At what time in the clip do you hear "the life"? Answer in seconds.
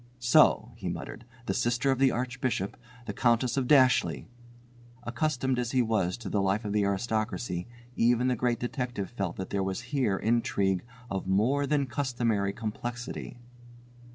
6.27-6.65